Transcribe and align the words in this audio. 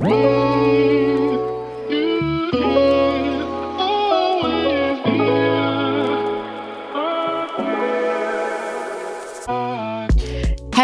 Whoa! 0.00 0.49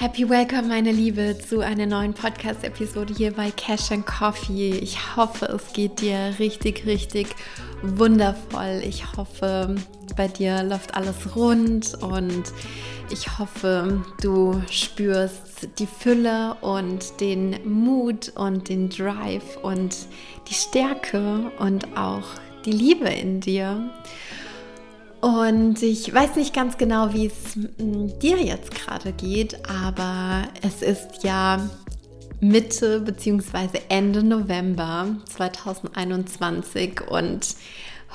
Happy 0.00 0.26
Welcome, 0.26 0.62
meine 0.68 0.92
Liebe, 0.92 1.36
zu 1.36 1.60
einer 1.60 1.84
neuen 1.84 2.14
Podcast-Episode 2.14 3.12
hier 3.14 3.32
bei 3.32 3.50
Cash 3.50 3.92
and 3.92 4.06
Coffee. 4.06 4.70
Ich 4.70 5.14
hoffe, 5.14 5.44
es 5.44 5.74
geht 5.74 6.00
dir 6.00 6.36
richtig, 6.38 6.86
richtig 6.86 7.26
wundervoll. 7.82 8.80
Ich 8.82 9.14
hoffe, 9.14 9.74
bei 10.16 10.26
dir 10.26 10.62
läuft 10.62 10.94
alles 10.94 11.36
rund 11.36 11.98
und 12.02 12.44
ich 13.10 13.38
hoffe, 13.38 14.02
du 14.22 14.62
spürst 14.70 15.68
die 15.78 15.86
Fülle 15.86 16.54
und 16.62 17.20
den 17.20 17.56
Mut 17.70 18.32
und 18.36 18.70
den 18.70 18.88
Drive 18.88 19.58
und 19.60 19.94
die 20.48 20.54
Stärke 20.54 21.52
und 21.58 21.94
auch 21.98 22.26
die 22.64 22.72
Liebe 22.72 23.10
in 23.10 23.40
dir. 23.40 23.90
Und 25.20 25.82
ich 25.82 26.12
weiß 26.12 26.36
nicht 26.36 26.54
ganz 26.54 26.78
genau, 26.78 27.12
wie 27.12 27.26
es 27.26 27.56
mm, 27.56 28.18
dir 28.20 28.38
jetzt 28.38 28.74
gerade 28.74 29.12
geht, 29.12 29.58
aber 29.68 30.48
es 30.62 30.82
ist 30.82 31.24
ja 31.24 31.68
Mitte 32.40 33.00
bzw. 33.00 33.80
Ende 33.90 34.22
November 34.22 35.08
2021 35.26 37.02
und 37.10 37.54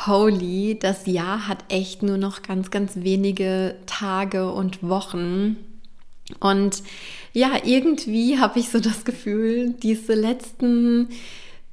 holy, 0.08 0.78
das 0.80 1.06
Jahr 1.06 1.48
hat 1.48 1.64
echt 1.70 2.02
nur 2.02 2.18
noch 2.18 2.42
ganz, 2.42 2.72
ganz 2.72 2.96
wenige 2.96 3.76
Tage 3.86 4.52
und 4.52 4.82
Wochen. 4.82 5.58
Und 6.40 6.82
ja, 7.34 7.52
irgendwie 7.64 8.40
habe 8.40 8.60
ich 8.60 8.70
so 8.70 8.80
das 8.80 9.06
Gefühl, 9.06 9.76
diese 9.84 10.16
letzten 10.16 11.10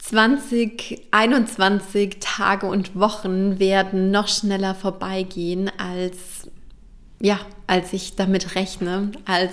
2021 0.02 2.16
Tage 2.18 2.66
und 2.66 2.98
Wochen 2.98 3.60
werden 3.60 4.10
noch 4.10 4.26
schneller 4.26 4.74
vorbeigehen, 4.74 5.70
als, 5.78 6.50
ja, 7.20 7.38
als 7.68 7.92
ich 7.92 8.16
damit 8.16 8.56
rechne, 8.56 9.12
als 9.26 9.52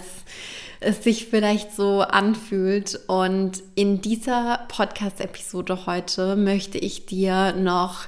es 0.80 1.04
sich 1.04 1.28
vielleicht 1.28 1.76
so 1.76 2.02
anfühlt. 2.02 3.00
Und 3.08 3.62
in 3.76 4.02
dieser 4.02 4.66
Podcast-Episode 4.70 5.86
heute 5.86 6.36
möchte 6.36 6.80
ich 6.80 7.06
dir 7.06 7.54
noch 7.54 8.08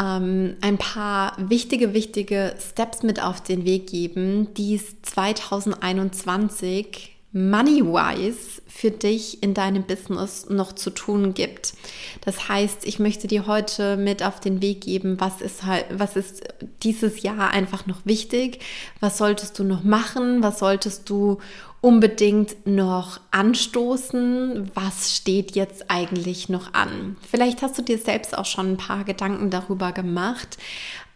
ähm, 0.00 0.56
ein 0.62 0.78
paar 0.78 1.34
wichtige, 1.36 1.92
wichtige 1.92 2.54
Steps 2.58 3.02
mit 3.02 3.22
auf 3.22 3.42
den 3.42 3.66
Weg 3.66 3.88
geben, 3.88 4.54
die 4.54 4.76
es 4.76 5.02
2021 5.02 7.17
money-wise 7.32 8.62
für 8.66 8.90
dich 8.90 9.42
in 9.42 9.52
deinem 9.52 9.82
Business 9.82 10.48
noch 10.48 10.72
zu 10.72 10.90
tun 10.90 11.34
gibt. 11.34 11.74
Das 12.24 12.48
heißt, 12.48 12.86
ich 12.86 12.98
möchte 12.98 13.26
dir 13.26 13.46
heute 13.46 13.96
mit 13.96 14.22
auf 14.22 14.40
den 14.40 14.62
Weg 14.62 14.80
geben, 14.82 15.20
was 15.20 15.40
ist 15.42 15.64
halt, 15.64 15.86
was 15.90 16.16
ist 16.16 16.42
dieses 16.82 17.22
Jahr 17.22 17.50
einfach 17.50 17.86
noch 17.86 18.00
wichtig, 18.04 18.60
was 19.00 19.18
solltest 19.18 19.58
du 19.58 19.64
noch 19.64 19.84
machen, 19.84 20.42
was 20.42 20.58
solltest 20.58 21.10
du 21.10 21.38
unbedingt 21.80 22.66
noch 22.66 23.20
anstoßen? 23.30 24.70
Was 24.74 25.14
steht 25.14 25.54
jetzt 25.54 25.90
eigentlich 25.90 26.48
noch 26.48 26.74
an? 26.74 27.16
Vielleicht 27.28 27.62
hast 27.62 27.78
du 27.78 27.82
dir 27.82 27.98
selbst 27.98 28.36
auch 28.36 28.46
schon 28.46 28.72
ein 28.72 28.76
paar 28.76 29.04
Gedanken 29.04 29.50
darüber 29.50 29.92
gemacht, 29.92 30.58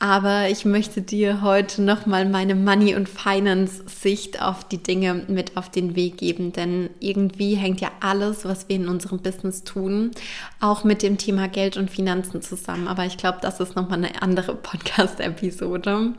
aber 0.02 0.48
ich 0.50 0.64
möchte 0.64 1.00
dir 1.00 1.42
heute 1.42 1.80
nochmal 1.80 2.28
meine 2.28 2.56
Money- 2.56 2.96
und 2.96 3.08
Finance-Sicht 3.08 4.42
auf 4.42 4.66
die 4.66 4.82
Dinge 4.82 5.14
mit 5.28 5.56
auf 5.56 5.70
den 5.70 5.94
Weg 5.94 6.16
geben, 6.16 6.50
denn 6.50 6.90
irgendwie 6.98 7.54
hängt 7.54 7.80
ja 7.80 7.92
alles, 8.00 8.44
was 8.44 8.68
wir 8.68 8.74
in 8.74 8.88
unserem 8.88 9.20
Business 9.20 9.62
tun, 9.62 10.10
auch 10.58 10.82
mit 10.82 11.04
dem 11.04 11.18
Thema 11.18 11.46
Geld 11.46 11.76
und 11.76 11.88
Finanzen 11.88 12.42
zusammen. 12.42 12.88
Aber 12.88 13.06
ich 13.06 13.16
glaube, 13.16 13.38
das 13.42 13.60
ist 13.60 13.76
nochmal 13.76 13.98
eine 13.98 14.20
andere 14.22 14.56
Podcast-Episode. 14.56 16.14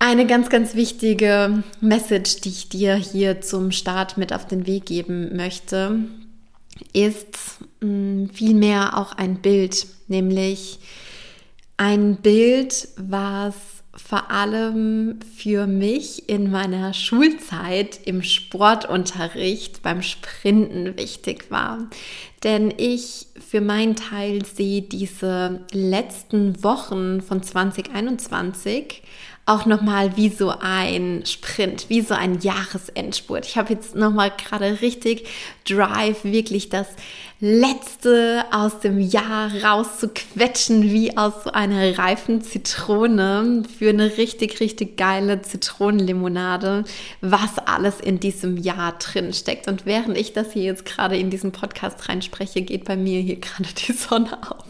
Eine 0.00 0.26
ganz, 0.26 0.50
ganz 0.50 0.74
wichtige 0.74 1.62
Message, 1.80 2.40
die 2.40 2.48
ich 2.48 2.68
dir 2.68 2.96
hier 2.96 3.42
zum 3.42 3.70
Start 3.70 4.18
mit 4.18 4.32
auf 4.32 4.44
den 4.44 4.66
Weg 4.66 4.86
geben 4.86 5.36
möchte, 5.36 6.00
ist 6.92 7.60
mm, 7.80 8.24
vielmehr 8.32 8.98
auch 8.98 9.12
ein 9.12 9.36
Bild, 9.36 9.86
nämlich 10.08 10.80
ein 11.76 12.16
Bild, 12.16 12.88
was 12.96 13.54
vor 13.96 14.30
allem 14.30 15.20
für 15.36 15.66
mich 15.66 16.28
in 16.28 16.50
meiner 16.50 16.92
Schulzeit 16.92 18.00
im 18.04 18.22
Sportunterricht 18.22 19.82
beim 19.82 20.02
Sprinten 20.02 20.96
wichtig 20.98 21.50
war. 21.50 21.88
Denn 22.44 22.72
ich 22.76 23.26
für 23.40 23.60
meinen 23.60 23.96
Teil 23.96 24.44
sehe 24.44 24.82
diese 24.82 25.64
letzten 25.72 26.62
Wochen 26.62 27.22
von 27.22 27.42
2021 27.42 29.02
auch 29.46 29.64
nochmal 29.64 30.16
wie 30.16 30.28
so 30.28 30.52
ein 30.60 31.22
Sprint, 31.24 31.88
wie 31.88 32.00
so 32.00 32.14
ein 32.14 32.40
Jahresendspurt. 32.40 33.46
Ich 33.46 33.56
habe 33.56 33.72
jetzt 33.72 33.94
nochmal 33.94 34.32
gerade 34.36 34.80
richtig 34.82 35.28
Drive, 35.64 36.24
wirklich 36.24 36.68
das 36.68 36.88
Letzte 37.38 38.44
aus 38.50 38.80
dem 38.80 38.98
Jahr 38.98 39.52
rauszuquetschen, 39.62 40.84
wie 40.90 41.16
aus 41.16 41.44
so 41.44 41.52
einer 41.52 41.96
reifen 41.96 42.42
Zitrone 42.42 43.62
für 43.78 43.90
eine 43.90 44.16
richtig, 44.16 44.58
richtig 44.58 44.96
geile 44.96 45.42
Zitronenlimonade, 45.42 46.84
was 47.20 47.58
alles 47.58 48.00
in 48.00 48.18
diesem 48.18 48.56
Jahr 48.56 48.98
drin 48.98 49.32
steckt. 49.32 49.68
Und 49.68 49.86
während 49.86 50.16
ich 50.18 50.32
das 50.32 50.52
hier 50.54 50.64
jetzt 50.64 50.86
gerade 50.86 51.16
in 51.16 51.30
diesen 51.30 51.52
Podcast 51.52 52.08
reinspreche, 52.08 52.62
geht 52.62 52.84
bei 52.84 52.96
mir 52.96 53.20
hier 53.20 53.36
gerade 53.36 53.68
die 53.86 53.92
Sonne 53.92 54.38
auf. 54.50 54.65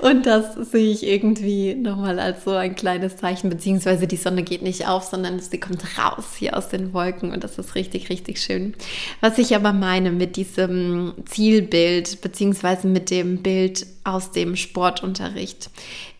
Und 0.00 0.26
das 0.26 0.54
sehe 0.70 0.90
ich 0.92 1.04
irgendwie 1.04 1.74
nochmal 1.74 2.20
als 2.20 2.44
so 2.44 2.52
ein 2.52 2.76
kleines 2.76 3.16
Zeichen, 3.16 3.50
beziehungsweise 3.50 4.06
die 4.06 4.16
Sonne 4.16 4.42
geht 4.42 4.62
nicht 4.62 4.86
auf, 4.86 5.04
sondern 5.04 5.40
sie 5.40 5.58
kommt 5.58 5.82
raus 5.98 6.36
hier 6.38 6.56
aus 6.56 6.68
den 6.68 6.92
Wolken 6.92 7.32
und 7.32 7.42
das 7.42 7.58
ist 7.58 7.74
richtig, 7.74 8.08
richtig 8.08 8.40
schön. 8.40 8.74
Was 9.20 9.38
ich 9.38 9.56
aber 9.56 9.72
meine 9.72 10.12
mit 10.12 10.36
diesem 10.36 11.14
Zielbild, 11.26 12.20
beziehungsweise 12.20 12.86
mit 12.86 13.10
dem 13.10 13.42
Bild 13.42 13.86
aus 14.04 14.30
dem 14.30 14.56
Sportunterricht. 14.56 15.70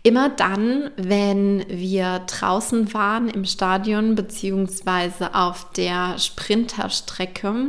Immer 0.02 0.28
dann, 0.28 0.90
wenn 0.96 1.64
wir 1.68 2.20
draußen 2.20 2.92
waren 2.94 3.28
im 3.28 3.44
Stadion, 3.44 4.14
beziehungsweise 4.14 5.34
auf 5.34 5.70
der 5.72 6.18
Sprinterstrecke, 6.18 7.68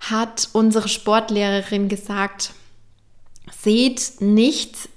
hat 0.00 0.48
unsere 0.52 0.88
Sportlehrerin 0.88 1.88
gesagt, 1.88 2.52
seht 3.62 4.20
nicht 4.20 4.88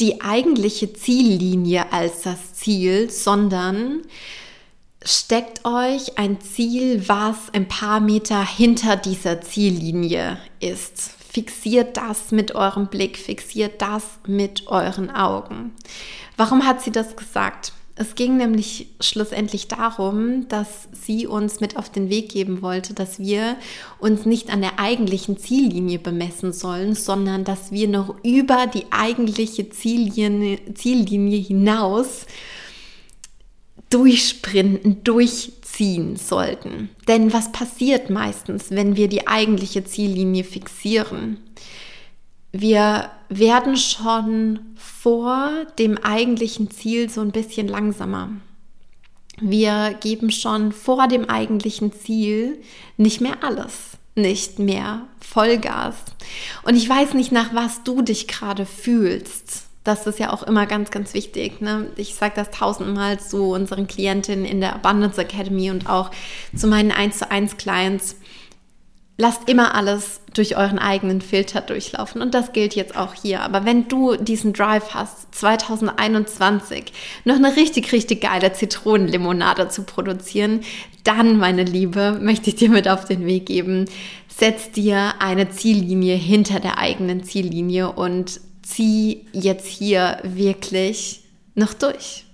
die 0.00 0.22
eigentliche 0.22 0.92
Ziellinie 0.92 1.92
als 1.92 2.22
das 2.22 2.54
Ziel, 2.54 3.10
sondern 3.10 4.02
steckt 5.04 5.64
euch 5.64 6.18
ein 6.18 6.40
Ziel, 6.40 7.08
was 7.08 7.36
ein 7.52 7.68
paar 7.68 8.00
Meter 8.00 8.44
hinter 8.44 8.96
dieser 8.96 9.40
Ziellinie 9.40 10.38
ist. 10.60 11.10
Fixiert 11.32 11.96
das 11.96 12.32
mit 12.32 12.54
eurem 12.54 12.88
Blick, 12.88 13.16
fixiert 13.16 13.80
das 13.80 14.02
mit 14.26 14.66
euren 14.66 15.10
Augen. 15.10 15.72
Warum 16.36 16.66
hat 16.66 16.82
sie 16.82 16.90
das 16.90 17.16
gesagt? 17.16 17.72
Es 18.00 18.14
ging 18.14 18.38
nämlich 18.38 18.86
schlussendlich 18.98 19.68
darum, 19.68 20.48
dass 20.48 20.88
sie 20.90 21.26
uns 21.26 21.60
mit 21.60 21.76
auf 21.76 21.90
den 21.90 22.08
Weg 22.08 22.30
geben 22.30 22.62
wollte, 22.62 22.94
dass 22.94 23.18
wir 23.18 23.56
uns 23.98 24.24
nicht 24.24 24.48
an 24.48 24.62
der 24.62 24.78
eigentlichen 24.78 25.36
Ziellinie 25.36 25.98
bemessen 25.98 26.54
sollen, 26.54 26.94
sondern 26.94 27.44
dass 27.44 27.72
wir 27.72 27.88
noch 27.88 28.14
über 28.24 28.66
die 28.66 28.86
eigentliche 28.90 29.68
Ziellinie, 29.68 30.60
Ziellinie 30.72 31.40
hinaus 31.40 32.24
durchsprinten, 33.90 35.04
durchziehen 35.04 36.16
sollten. 36.16 36.88
Denn 37.06 37.34
was 37.34 37.52
passiert 37.52 38.08
meistens, 38.08 38.70
wenn 38.70 38.96
wir 38.96 39.08
die 39.08 39.28
eigentliche 39.28 39.84
Ziellinie 39.84 40.44
fixieren? 40.44 41.36
Wir 42.52 43.10
werden 43.28 43.76
schon 43.76 44.58
vor 44.76 45.50
dem 45.78 45.98
eigentlichen 45.98 46.70
Ziel 46.70 47.08
so 47.08 47.20
ein 47.20 47.30
bisschen 47.30 47.68
langsamer. 47.68 48.30
Wir 49.40 49.96
geben 50.00 50.30
schon 50.30 50.72
vor 50.72 51.08
dem 51.08 51.28
eigentlichen 51.28 51.92
Ziel 51.92 52.60
nicht 52.96 53.20
mehr 53.20 53.42
alles, 53.42 53.92
nicht 54.14 54.58
mehr 54.58 55.06
Vollgas. 55.20 55.94
Und 56.64 56.76
ich 56.76 56.88
weiß 56.88 57.14
nicht, 57.14 57.32
nach 57.32 57.54
was 57.54 57.82
du 57.84 58.02
dich 58.02 58.26
gerade 58.28 58.66
fühlst. 58.66 59.66
das 59.82 60.06
ist 60.06 60.18
ja 60.18 60.30
auch 60.30 60.42
immer 60.42 60.66
ganz, 60.66 60.90
ganz 60.90 61.14
wichtig. 61.14 61.62
Ne? 61.62 61.90
Ich 61.96 62.14
sage 62.14 62.34
das 62.36 62.50
tausendmal 62.50 63.18
zu 63.18 63.52
unseren 63.52 63.86
Klientinnen 63.86 64.44
in 64.44 64.60
der 64.60 64.74
Abundance 64.74 65.18
Academy 65.18 65.70
und 65.70 65.88
auch 65.88 66.10
zu 66.54 66.66
meinen 66.66 66.90
1 66.92 67.18
zu 67.18 67.30
1 67.30 67.56
Clients. 67.56 68.16
Lasst 69.20 69.50
immer 69.50 69.74
alles 69.74 70.22
durch 70.32 70.56
euren 70.56 70.78
eigenen 70.78 71.20
Filter 71.20 71.60
durchlaufen. 71.60 72.22
Und 72.22 72.32
das 72.32 72.54
gilt 72.54 72.74
jetzt 72.74 72.96
auch 72.96 73.12
hier. 73.12 73.42
Aber 73.42 73.66
wenn 73.66 73.86
du 73.86 74.16
diesen 74.16 74.54
Drive 74.54 74.94
hast, 74.94 75.34
2021 75.34 76.90
noch 77.26 77.34
eine 77.34 77.54
richtig, 77.54 77.92
richtig 77.92 78.22
geile 78.22 78.54
Zitronenlimonade 78.54 79.68
zu 79.68 79.82
produzieren, 79.82 80.60
dann, 81.04 81.36
meine 81.36 81.64
Liebe, 81.64 82.18
möchte 82.18 82.48
ich 82.48 82.56
dir 82.56 82.70
mit 82.70 82.88
auf 82.88 83.04
den 83.04 83.26
Weg 83.26 83.44
geben. 83.44 83.84
Setz 84.26 84.70
dir 84.70 85.12
eine 85.18 85.50
Ziellinie 85.50 86.16
hinter 86.16 86.58
der 86.58 86.78
eigenen 86.78 87.22
Ziellinie 87.22 87.92
und 87.92 88.40
zieh 88.62 89.26
jetzt 89.32 89.66
hier 89.66 90.16
wirklich 90.22 91.20
noch 91.54 91.74
durch. 91.74 92.24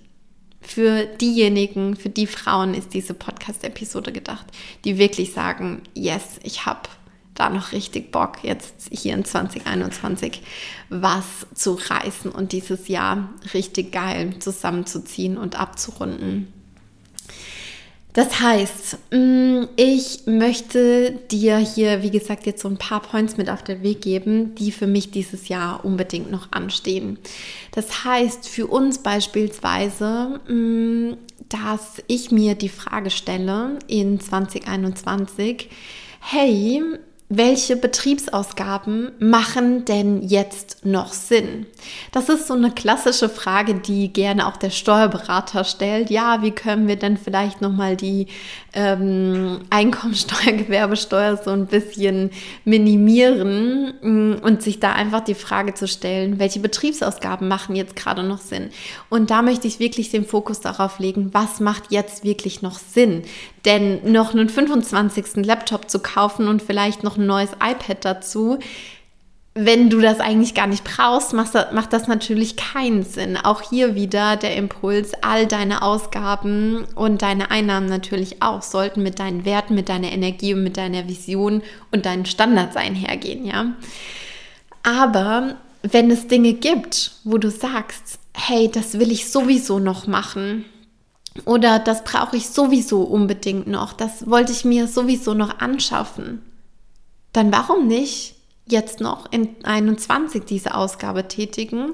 Für 0.67 1.05
diejenigen, 1.05 1.95
für 1.95 2.09
die 2.09 2.27
Frauen 2.27 2.73
ist 2.73 2.93
diese 2.93 3.13
Podcast-Episode 3.13 4.11
gedacht, 4.11 4.45
die 4.83 4.97
wirklich 4.97 5.31
sagen, 5.31 5.81
yes, 5.93 6.41
ich 6.43 6.65
habe 6.65 6.89
da 7.35 7.49
noch 7.49 7.71
richtig 7.71 8.11
Bock, 8.11 8.43
jetzt 8.43 8.89
hier 8.91 9.13
in 9.13 9.23
2021 9.23 10.41
was 10.89 11.47
zu 11.53 11.75
reißen 11.75 12.31
und 12.31 12.51
dieses 12.51 12.89
Jahr 12.89 13.29
richtig 13.53 13.93
geil 13.93 14.39
zusammenzuziehen 14.39 15.37
und 15.37 15.57
abzurunden. 15.57 16.51
Das 18.17 18.39
heißt, 18.39 18.97
mm, 19.11 19.65
ich 19.75 20.21
möchte 20.25 21.11
dir 21.29 21.57
hier, 21.57 22.01
wie 22.01 22.09
gesagt, 22.09 22.47
jetzt 22.47 22.63
so 22.63 22.67
ein 22.67 22.77
paar 22.77 22.99
Points 22.99 23.37
mit 23.37 23.47
auf 23.47 23.61
den 23.61 23.83
Weg 23.83 24.01
geben, 24.01 24.55
die 24.55 24.71
für 24.71 24.87
mich 24.87 25.11
dieses 25.11 25.49
Jahr 25.49 25.85
unbedingt 25.85 26.31
noch 26.31 26.51
anstehen. 26.51 27.19
Das 27.73 28.05
heißt, 28.05 28.49
für 28.49 28.65
uns 28.65 28.97
beispielsweise, 29.03 30.39
mm, 30.47 31.13
dass 31.47 32.01
ich 32.07 32.31
mir 32.31 32.55
die 32.55 32.69
Frage 32.69 33.11
stelle 33.11 33.77
in 33.85 34.19
2021, 34.19 35.69
hey, 36.19 36.81
welche 37.29 37.75
Betriebsausgaben 37.75 39.11
machen 39.19 39.83
denn 39.83 40.21
jetzt 40.21 40.85
noch 40.85 41.11
Sinn? 41.11 41.65
Das 42.13 42.29
ist 42.29 42.47
so 42.47 42.53
eine 42.53 42.71
klassische 42.71 43.27
Frage, 43.27 43.75
die 43.75 44.13
gerne 44.13 44.47
auch 44.47 44.55
der 44.55 44.69
Steuerberater 44.69 45.65
stellt. 45.65 46.09
Ja, 46.09 46.41
wie 46.41 46.51
können 46.51 46.87
wir 46.87 46.95
denn 46.95 47.17
vielleicht 47.17 47.61
nochmal 47.61 47.97
die 47.97 48.27
ähm, 48.77 49.61
Einkommensteuer, 49.71 50.53
Gewerbesteuer 50.53 51.37
so 51.37 51.49
ein 51.49 51.65
bisschen 51.65 52.29
minimieren 52.63 53.93
mm, 54.01 54.43
und 54.43 54.61
sich 54.61 54.79
da 54.79 54.93
einfach 54.93 55.21
die 55.21 55.33
Frage 55.33 55.73
zu 55.73 55.87
stellen, 55.87 56.37
welche 56.37 56.59
Betriebsausgaben 56.59 57.47
machen 57.47 57.75
jetzt 57.75 57.95
gerade 57.95 58.21
noch 58.21 58.37
Sinn? 58.37 58.69
Und 59.09 59.31
da 59.31 59.41
möchte 59.41 59.67
ich 59.67 59.79
wirklich 59.79 60.11
den 60.11 60.25
Fokus 60.25 60.59
darauf 60.59 60.99
legen, 60.99 61.33
was 61.33 61.59
macht 61.59 61.85
jetzt 61.89 62.23
wirklich 62.23 62.61
noch 62.61 62.77
Sinn? 62.77 63.23
Denn 63.65 64.11
noch 64.11 64.35
einen 64.35 64.47
25. 64.47 65.43
Laptop 65.43 65.89
zu 65.89 65.97
kaufen 65.99 66.47
und 66.47 66.61
vielleicht 66.61 67.03
noch 67.03 67.17
ein 67.17 67.25
neues 67.25 67.53
iPad 67.53 68.05
dazu, 68.05 68.59
wenn 69.59 69.89
du 69.89 69.99
das 69.99 70.19
eigentlich 70.19 70.53
gar 70.53 70.67
nicht 70.67 70.83
brauchst, 70.83 71.33
macht 71.33 71.55
das, 71.55 72.07
natürlich 72.07 72.57
keinen 72.57 73.03
Sinn. 73.03 73.37
Auch 73.37 73.61
hier 73.61 73.95
wieder 73.95 74.35
der 74.35 74.55
Impuls, 74.55 75.13
all 75.21 75.47
deine 75.47 75.81
Ausgaben 75.81 76.85
und 76.93 77.23
deine 77.23 77.49
Einnahmen 77.49 77.87
natürlich 77.87 78.43
auch 78.43 78.61
sollten 78.61 79.01
mit 79.01 79.17
deinen 79.17 79.45
Werten, 79.45 79.73
mit 79.73 79.89
deiner 79.89 80.11
Energie 80.11 80.53
und 80.53 80.63
mit 80.63 80.77
deiner 80.77 81.07
Vision 81.07 81.63
und 81.91 82.05
deinen 82.05 82.25
Standards 82.25 82.75
einhergehen, 82.75 83.45
ja. 83.45 83.73
Aber 84.83 85.55
wenn 85.81 86.11
es 86.11 86.27
Dinge 86.27 86.53
gibt, 86.53 87.13
wo 87.23 87.37
du 87.37 87.49
sagst, 87.49 88.19
hey, 88.33 88.69
das 88.71 88.99
will 88.99 89.11
ich 89.11 89.29
sowieso 89.29 89.79
noch 89.79 90.05
machen, 90.05 90.65
oder 91.45 91.79
das 91.79 92.03
brauche 92.03 92.37
ich 92.37 92.49
sowieso 92.49 93.01
unbedingt 93.01 93.67
noch. 93.67 93.93
Das 93.93 94.29
wollte 94.29 94.51
ich 94.51 94.65
mir 94.65 94.87
sowieso 94.87 95.33
noch 95.33 95.59
anschaffen. 95.59 96.41
Dann 97.33 97.51
warum 97.51 97.87
nicht 97.87 98.36
jetzt 98.69 98.99
noch 98.99 99.31
in 99.31 99.55
21 99.63 100.45
diese 100.45 100.75
Ausgabe 100.75 101.27
tätigen 101.27 101.93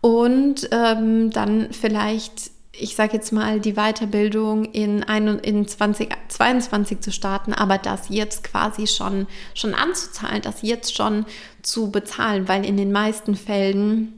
und 0.00 0.68
ähm, 0.70 1.30
dann 1.30 1.72
vielleicht, 1.72 2.50
ich 2.72 2.94
sage 2.94 3.14
jetzt 3.14 3.32
mal, 3.32 3.60
die 3.60 3.74
Weiterbildung 3.74 4.64
in, 4.66 5.02
ein, 5.04 5.38
in 5.40 5.66
2022 5.66 7.00
zu 7.00 7.10
starten, 7.12 7.52
aber 7.52 7.78
das 7.78 8.08
jetzt 8.08 8.44
quasi 8.44 8.86
schon, 8.86 9.26
schon 9.54 9.74
anzuzahlen, 9.74 10.42
das 10.42 10.62
jetzt 10.62 10.96
schon 10.96 11.26
zu 11.62 11.90
bezahlen, 11.90 12.48
weil 12.48 12.64
in 12.64 12.76
den 12.76 12.92
meisten 12.92 13.34
Fällen 13.34 14.12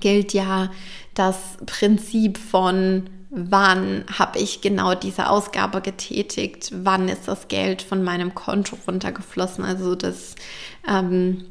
gilt 0.00 0.32
ja 0.32 0.70
das 1.14 1.56
Prinzip 1.64 2.36
von 2.36 3.08
wann 3.30 4.04
habe 4.18 4.38
ich 4.38 4.62
genau 4.62 4.94
diese 4.94 5.28
Ausgabe 5.28 5.82
getätigt, 5.82 6.70
wann 6.72 7.08
ist 7.08 7.28
das 7.28 7.48
Geld 7.48 7.82
von 7.82 8.02
meinem 8.02 8.34
Konto 8.34 8.78
runtergeflossen. 8.86 9.62
Also 9.62 9.94
das, 9.94 10.36
ähm, 10.88 11.44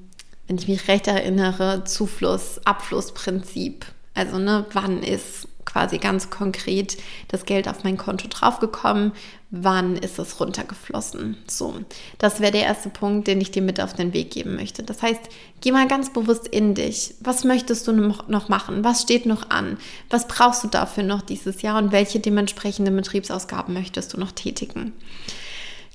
wenn 0.47 0.57
ich 0.57 0.67
mich 0.67 0.87
recht 0.87 1.07
erinnere, 1.07 1.83
Zufluss, 1.85 2.61
Abflussprinzip. 2.65 3.85
Also 4.13 4.37
ne, 4.37 4.65
wann 4.73 5.03
ist 5.03 5.47
quasi 5.65 5.97
ganz 5.97 6.29
konkret 6.29 6.97
das 7.27 7.45
Geld 7.45 7.67
auf 7.67 7.83
mein 7.83 7.97
Konto 7.97 8.27
draufgekommen, 8.29 9.11
wann 9.51 9.97
ist 9.97 10.19
es 10.19 10.39
runtergeflossen. 10.39 11.37
So, 11.47 11.73
das 12.17 12.39
wäre 12.39 12.51
der 12.51 12.63
erste 12.63 12.89
Punkt, 12.89 13.27
den 13.27 13.41
ich 13.41 13.51
dir 13.51 13.61
mit 13.61 13.81
auf 13.81 13.93
den 13.93 14.13
Weg 14.13 14.31
geben 14.31 14.55
möchte. 14.55 14.83
Das 14.83 15.01
heißt, 15.01 15.21
geh 15.61 15.71
mal 15.71 15.87
ganz 15.87 16.13
bewusst 16.13 16.47
in 16.47 16.75
dich. 16.75 17.15
Was 17.19 17.43
möchtest 17.43 17.87
du 17.87 17.93
noch 17.93 18.47
machen? 18.47 18.83
Was 18.83 19.01
steht 19.01 19.25
noch 19.25 19.49
an? 19.49 19.77
Was 20.09 20.27
brauchst 20.27 20.63
du 20.63 20.67
dafür 20.67 21.03
noch 21.03 21.21
dieses 21.21 21.61
Jahr 21.61 21.77
und 21.77 21.91
welche 21.91 22.19
dementsprechenden 22.19 22.95
Betriebsausgaben 22.95 23.73
möchtest 23.73 24.13
du 24.13 24.19
noch 24.19 24.31
tätigen? 24.31 24.93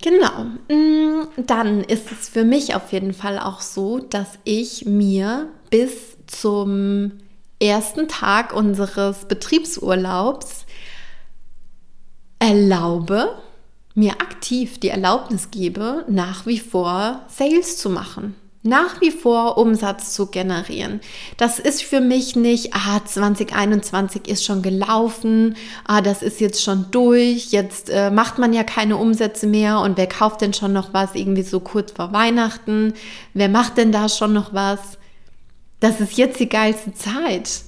Genau. 0.02 0.44
Mm, 0.68 1.28
dann 1.36 1.84
ist 1.84 2.10
es 2.10 2.28
für 2.28 2.44
mich 2.44 2.74
auf 2.74 2.92
jeden 2.92 3.12
Fall 3.12 3.38
auch 3.38 3.60
so, 3.60 3.98
dass 3.98 4.38
ich 4.44 4.86
mir 4.86 5.48
bis 5.68 6.16
zum 6.26 7.12
ersten 7.60 8.08
Tag 8.08 8.54
unseres 8.54 9.26
Betriebsurlaubs 9.26 10.64
erlaube, 12.38 13.36
mir 13.94 14.12
aktiv 14.12 14.80
die 14.80 14.88
Erlaubnis 14.88 15.50
gebe, 15.50 16.04
nach 16.08 16.46
wie 16.46 16.58
vor 16.58 17.26
Sales 17.28 17.76
zu 17.76 17.90
machen. 17.90 18.34
Nach 18.62 19.00
wie 19.00 19.10
vor 19.10 19.56
Umsatz 19.56 20.12
zu 20.12 20.26
generieren. 20.26 21.00
Das 21.38 21.58
ist 21.58 21.82
für 21.82 22.02
mich 22.02 22.36
nicht, 22.36 22.74
ah, 22.74 23.00
2021 23.02 24.28
ist 24.28 24.44
schon 24.44 24.60
gelaufen, 24.60 25.56
ah, 25.86 26.02
das 26.02 26.22
ist 26.22 26.40
jetzt 26.40 26.62
schon 26.62 26.86
durch, 26.90 27.52
jetzt 27.52 27.88
äh, 27.88 28.10
macht 28.10 28.38
man 28.38 28.52
ja 28.52 28.62
keine 28.62 28.98
Umsätze 28.98 29.46
mehr 29.46 29.80
und 29.80 29.96
wer 29.96 30.06
kauft 30.06 30.42
denn 30.42 30.52
schon 30.52 30.74
noch 30.74 30.92
was 30.92 31.14
irgendwie 31.14 31.42
so 31.42 31.60
kurz 31.60 31.92
vor 31.92 32.12
Weihnachten? 32.12 32.92
Wer 33.32 33.48
macht 33.48 33.78
denn 33.78 33.92
da 33.92 34.10
schon 34.10 34.34
noch 34.34 34.52
was? 34.52 34.98
das 35.80 36.00
ist 36.00 36.16
jetzt 36.16 36.38
die 36.38 36.48
geilste 36.48 36.92
Zeit, 36.92 37.62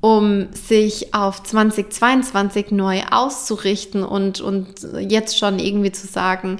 um 0.00 0.52
sich 0.52 1.14
auf 1.14 1.42
2022 1.42 2.70
neu 2.70 3.02
auszurichten 3.10 4.04
und, 4.04 4.40
und 4.42 4.86
jetzt 5.00 5.38
schon 5.38 5.58
irgendwie 5.58 5.92
zu 5.92 6.06
sagen, 6.06 6.58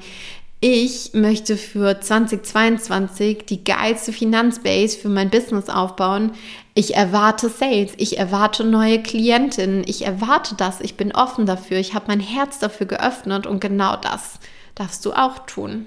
ich 0.67 1.13
möchte 1.13 1.59
für 1.59 2.01
2022 2.01 3.45
die 3.45 3.65
geilste 3.65 4.15
Finanzbase 4.15 4.97
für 4.97 5.11
mein 5.11 5.29
Business 5.29 5.69
aufbauen. 5.69 6.33
Ich 6.73 6.95
erwarte 6.97 7.51
Sales, 7.51 7.93
ich 7.99 8.17
erwarte 8.17 8.65
neue 8.65 9.03
Klientinnen, 9.03 9.85
ich 9.87 10.07
erwarte 10.07 10.55
das, 10.55 10.81
ich 10.81 10.97
bin 10.97 11.15
offen 11.15 11.45
dafür, 11.45 11.77
ich 11.77 11.93
habe 11.93 12.07
mein 12.09 12.21
Herz 12.21 12.61
dafür 12.61 12.87
geöffnet 12.87 13.47
und 13.47 13.61
genau 13.61 13.97
das 13.97 14.39
darfst 14.75 15.05
du 15.05 15.13
auch 15.13 15.41
tun. 15.41 15.85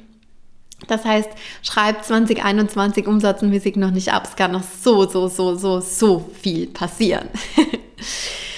Das 0.87 1.05
heißt, 1.05 1.29
schreib 1.63 2.05
2021 2.05 3.07
umsatzmäßig 3.07 3.77
noch 3.77 3.89
nicht 3.89 4.13
ab. 4.13 4.25
Es 4.29 4.35
kann 4.35 4.51
noch 4.51 4.61
so, 4.61 5.09
so, 5.09 5.27
so, 5.27 5.55
so, 5.55 5.79
so 5.79 6.29
viel 6.39 6.67
passieren. 6.67 7.29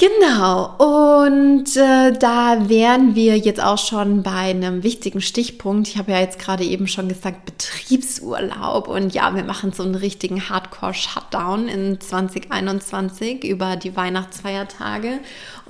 Genau, 0.00 0.76
und 0.78 1.76
äh, 1.76 2.12
da 2.12 2.70
wären 2.70 3.14
wir 3.14 3.36
jetzt 3.36 3.62
auch 3.62 3.76
schon 3.76 4.22
bei 4.22 4.30
einem 4.30 4.82
wichtigen 4.82 5.20
Stichpunkt. 5.20 5.88
Ich 5.88 5.98
habe 5.98 6.12
ja 6.12 6.20
jetzt 6.20 6.38
gerade 6.38 6.64
eben 6.64 6.88
schon 6.88 7.10
gesagt, 7.10 7.44
Betriebsurlaub. 7.44 8.88
Und 8.88 9.12
ja, 9.12 9.34
wir 9.34 9.44
machen 9.44 9.72
so 9.72 9.82
einen 9.82 9.94
richtigen 9.94 10.48
Hardcore-Shutdown 10.48 11.68
in 11.68 12.00
2021 12.00 13.44
über 13.44 13.76
die 13.76 13.94
Weihnachtsfeiertage. 13.94 15.18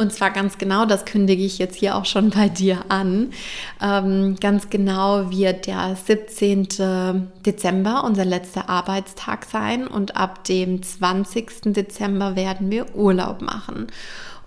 Und 0.01 0.15
zwar 0.15 0.31
ganz 0.31 0.57
genau, 0.57 0.87
das 0.87 1.05
kündige 1.05 1.45
ich 1.45 1.59
jetzt 1.59 1.77
hier 1.77 1.95
auch 1.95 2.07
schon 2.07 2.31
bei 2.31 2.49
dir 2.49 2.87
an. 2.89 3.35
Ähm, 3.83 4.37
ganz 4.41 4.71
genau 4.71 5.31
wird 5.31 5.67
der 5.67 5.95
17. 5.95 7.29
Dezember 7.45 8.05
unser 8.05 8.25
letzter 8.25 8.71
Arbeitstag 8.71 9.45
sein 9.45 9.87
und 9.87 10.17
ab 10.17 10.45
dem 10.45 10.83
20. 10.83 11.75
Dezember 11.75 12.35
werden 12.35 12.71
wir 12.71 12.97
Urlaub 12.97 13.43
machen. 13.43 13.89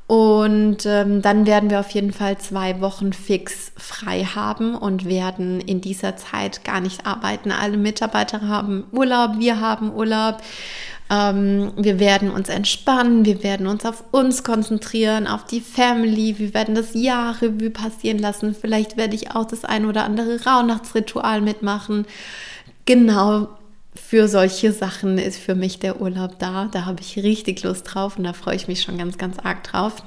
Und 0.08 0.88
ähm, 0.88 1.22
dann 1.22 1.46
werden 1.46 1.70
wir 1.70 1.80
auf 1.80 1.92
jeden 1.92 2.14
Fall 2.14 2.40
zwei 2.40 2.82
Wochen 2.82 3.14
fix 3.14 3.72
frei 3.78 4.24
haben 4.24 4.74
und 4.76 5.06
werden 5.06 5.62
in 5.62 5.82
dieser 5.82 6.18
Zeit 6.18 6.64
gar 6.66 6.82
nicht 6.82 7.06
arbeiten. 7.06 7.52
Alle 7.52 7.78
Mitarbeiter 7.78 8.48
haben 8.48 8.86
Urlaub, 8.92 9.38
wir 9.38 9.62
haben 9.62 9.94
Urlaub. 9.94 10.38
Ähm, 11.14 11.74
wir 11.78 12.00
werden 12.00 12.32
uns 12.32 12.50
entspannen, 12.50 13.24
wir 13.24 13.44
werden 13.44 13.68
uns 13.68 13.86
auf 13.86 14.04
uns 14.12 14.44
konzentrieren, 14.44 15.28
auf 15.28 15.46
die 15.46 15.62
Family, 15.62 16.40
wir 16.40 16.56
werden 16.56 16.74
das 16.74 16.96
Jahr 16.96 17.40
Revue 17.40 17.70
passieren 17.70 18.18
lassen. 18.18 18.56
Vielleicht 18.60 18.98
werde 18.98 19.16
ich 19.16 19.32
auch 19.32 19.46
das 19.46 19.64
ein 19.64 19.86
oder 19.86 20.06
andere 20.06 20.44
Rauhnachtsritual 20.44 21.42
mitmachen. 21.42 22.08
Genau 22.86 23.48
für 23.96 24.28
solche 24.28 24.74
Sachen 24.74 25.20
ist 25.20 25.38
für 25.38 25.54
mich 25.54 25.78
der 25.78 26.02
Urlaub 26.02 26.40
da. 26.40 26.68
Da 26.72 26.86
habe 26.86 27.02
ich 27.02 27.18
richtig 27.18 27.62
Lust 27.62 27.94
drauf 27.94 28.18
und 28.18 28.24
da 28.24 28.34
freue 28.34 28.56
ich 28.56 28.68
mich 28.68 28.82
schon 28.82 28.98
ganz, 28.98 29.20
ganz 29.20 29.38
arg 29.38 29.64
drauf. 29.64 30.04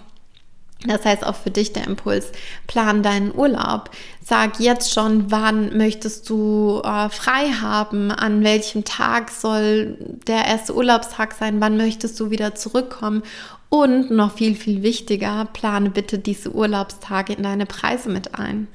Das 0.84 1.04
heißt 1.04 1.24
auch 1.24 1.34
für 1.34 1.50
dich 1.50 1.72
der 1.72 1.86
Impuls, 1.86 2.32
plan 2.66 3.02
deinen 3.02 3.34
Urlaub. 3.34 3.90
Sag 4.22 4.60
jetzt 4.60 4.92
schon, 4.92 5.30
wann 5.30 5.76
möchtest 5.76 6.28
du 6.28 6.82
äh, 6.84 7.08
frei 7.08 7.50
haben, 7.60 8.10
an 8.10 8.44
welchem 8.44 8.84
Tag 8.84 9.30
soll 9.30 9.96
der 10.26 10.44
erste 10.44 10.74
Urlaubstag 10.74 11.32
sein, 11.32 11.60
wann 11.60 11.78
möchtest 11.78 12.20
du 12.20 12.30
wieder 12.30 12.54
zurückkommen 12.54 13.22
und 13.70 14.10
noch 14.10 14.34
viel, 14.34 14.54
viel 14.54 14.82
wichtiger, 14.82 15.46
plane 15.52 15.90
bitte 15.90 16.18
diese 16.18 16.52
Urlaubstage 16.52 17.32
in 17.32 17.42
deine 17.42 17.66
Preise 17.66 18.10
mit 18.10 18.34
ein. 18.38 18.68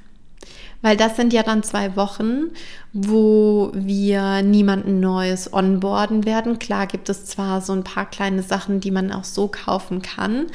Weil 0.81 0.97
das 0.97 1.15
sind 1.15 1.31
ja 1.31 1.43
dann 1.43 1.61
zwei 1.61 1.95
Wochen, 1.95 2.49
wo 2.91 3.71
wir 3.73 4.41
niemanden 4.41 4.99
Neues 4.99 5.53
onboarden 5.53 6.25
werden. 6.25 6.57
Klar 6.57 6.87
gibt 6.87 7.07
es 7.07 7.25
zwar 7.25 7.61
so 7.61 7.73
ein 7.73 7.83
paar 7.83 8.09
kleine 8.09 8.41
Sachen, 8.41 8.79
die 8.79 8.89
man 8.89 9.11
auch 9.11 9.23
so 9.23 9.47
kaufen 9.47 10.01
kann, 10.01 10.47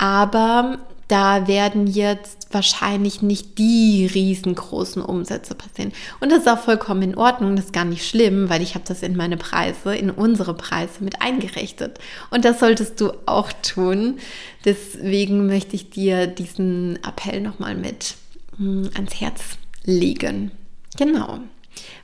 aber 0.00 0.78
da 1.08 1.46
werden 1.46 1.86
jetzt 1.86 2.54
wahrscheinlich 2.54 3.20
nicht 3.20 3.58
die 3.58 4.06
riesengroßen 4.06 5.02
Umsätze 5.02 5.54
passieren. 5.54 5.92
Und 6.20 6.32
das 6.32 6.40
ist 6.40 6.48
auch 6.48 6.58
vollkommen 6.58 7.02
in 7.02 7.18
Ordnung, 7.18 7.54
das 7.54 7.66
ist 7.66 7.74
gar 7.74 7.84
nicht 7.84 8.08
schlimm, 8.08 8.48
weil 8.48 8.62
ich 8.62 8.74
habe 8.74 8.84
das 8.88 9.02
in 9.02 9.14
meine 9.14 9.36
Preise, 9.36 9.94
in 9.94 10.10
unsere 10.10 10.54
Preise 10.54 11.04
mit 11.04 11.20
eingerechnet. 11.20 11.98
Und 12.30 12.46
das 12.46 12.60
solltest 12.60 12.98
du 13.00 13.12
auch 13.26 13.52
tun. 13.60 14.20
Deswegen 14.64 15.46
möchte 15.46 15.76
ich 15.76 15.90
dir 15.90 16.26
diesen 16.26 16.98
Appell 17.04 17.42
nochmal 17.42 17.74
mit 17.74 18.14
hm, 18.56 18.88
ans 18.94 19.20
Herz 19.20 19.42
legen. 19.84 20.50
Genau. 20.96 21.40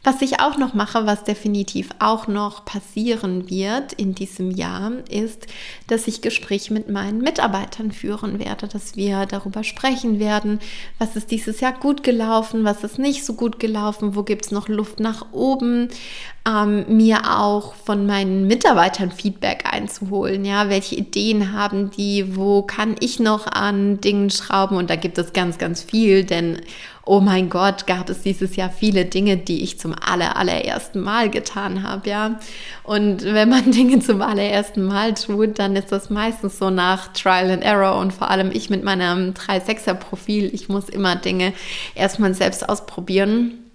Was 0.04 0.22
ich 0.22 0.40
auch 0.40 0.56
noch 0.56 0.74
mache, 0.74 1.06
was 1.06 1.24
definitiv 1.24 1.90
auch 1.98 2.28
noch 2.28 2.64
passieren 2.64 3.50
wird 3.50 3.92
in 3.92 4.14
diesem 4.14 4.50
Jahr, 4.50 4.92
ist, 5.10 5.46
dass 5.88 6.06
ich 6.06 6.22
Gespräche 6.22 6.72
mit 6.72 6.88
meinen 6.88 7.18
Mitarbeitern 7.18 7.90
führen 7.92 8.38
werde, 8.38 8.68
dass 8.68 8.96
wir 8.96 9.26
darüber 9.26 9.64
sprechen 9.64 10.20
werden, 10.20 10.60
was 10.98 11.16
ist 11.16 11.30
dieses 11.30 11.60
Jahr 11.60 11.72
gut 11.72 12.02
gelaufen, 12.02 12.64
was 12.64 12.84
ist 12.84 12.98
nicht 12.98 13.24
so 13.24 13.34
gut 13.34 13.58
gelaufen, 13.58 14.14
wo 14.14 14.22
gibt 14.22 14.46
es 14.46 14.52
noch 14.52 14.68
Luft 14.68 15.00
nach 15.00 15.32
oben, 15.32 15.88
ähm, 16.46 16.84
mir 16.88 17.38
auch 17.38 17.74
von 17.74 18.06
meinen 18.06 18.46
Mitarbeitern 18.46 19.10
Feedback 19.10 19.64
einzuholen. 19.70 20.44
Ja, 20.44 20.68
welche 20.68 20.94
Ideen 20.94 21.52
haben 21.52 21.90
die? 21.90 22.36
Wo 22.36 22.62
kann 22.62 22.94
ich 23.00 23.18
noch 23.18 23.46
an 23.46 24.00
Dingen 24.00 24.30
schrauben? 24.30 24.76
Und 24.76 24.88
da 24.88 24.96
gibt 24.96 25.18
es 25.18 25.32
ganz, 25.32 25.58
ganz 25.58 25.82
viel, 25.82 26.24
denn 26.24 26.60
oh 27.04 27.20
mein 27.20 27.48
Gott, 27.48 27.86
gab 27.86 28.10
es 28.10 28.22
dieses 28.22 28.56
Jahr 28.56 28.68
viele 28.68 29.04
Dinge, 29.04 29.36
die 29.36 29.62
ich 29.62 29.78
zum 29.78 29.94
aller, 29.94 30.36
allerersten 30.36 31.00
Mal 31.00 31.30
getan 31.30 31.84
habe, 31.84 32.10
ja. 32.10 32.38
Und 32.82 33.22
wenn 33.22 33.48
man 33.48 33.70
Dinge 33.72 34.00
zum 34.00 34.22
allerersten 34.22 34.84
Mal 34.84 35.14
tut, 35.14 35.58
dann 35.58 35.76
ist 35.76 35.92
das 35.92 36.10
meistens 36.10 36.58
so 36.58 36.68
nach 36.70 37.12
Trial 37.12 37.50
and 37.50 37.62
Error 37.62 37.98
und 38.00 38.12
vor 38.12 38.30
allem 38.30 38.50
ich 38.52 38.70
mit 38.70 38.82
meinem 38.82 39.34
3-6er 39.34 39.94
Profil, 39.94 40.50
ich 40.52 40.68
muss 40.68 40.88
immer 40.88 41.14
Dinge 41.16 41.52
erstmal 41.94 42.34
selbst 42.34 42.68
ausprobieren. 42.68 43.65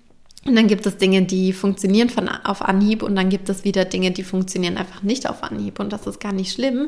Und 0.46 0.56
dann 0.56 0.68
gibt 0.68 0.86
es 0.88 0.98
Dinge, 0.98 1.22
die 1.22 1.54
funktionieren 1.54 2.10
von, 2.10 2.28
auf 2.28 2.64
Anhieb 2.64 3.04
und 3.04 3.16
dann 3.16 3.30
gibt 3.30 3.48
es 3.50 3.64
wieder 3.64 3.86
Dinge, 3.86 4.10
die 4.10 4.24
funktionieren 4.24 4.78
einfach 4.78 5.04
nicht 5.04 5.30
auf 5.30 5.44
Anhieb. 5.44 5.80
Und 5.80 5.94
das 5.94 6.08
ist 6.08 6.20
gar 6.20 6.34
nicht 6.34 6.54
schlimm, 6.54 6.88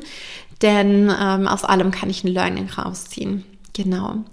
denn 0.61 1.11
ähm, 1.21 1.47
aus 1.47 1.63
allem 1.63 1.91
kann 1.91 2.09
ich 2.09 2.23
ein 2.23 2.29
Learning 2.29 2.67
rausziehen. 2.69 3.43
Genau. 3.73 4.23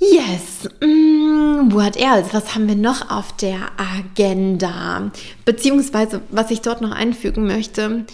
Yes, 0.00 0.68
mm, 0.80 1.72
what 1.72 1.96
else? 1.96 2.30
Was 2.32 2.54
haben 2.54 2.68
wir 2.68 2.76
noch 2.76 3.10
auf 3.10 3.36
der 3.36 3.58
Agenda? 3.76 5.10
Beziehungsweise, 5.44 6.22
was 6.30 6.50
ich 6.50 6.60
dort 6.60 6.80
noch 6.80 6.92
einfügen 6.92 7.46
möchte, 7.46 8.06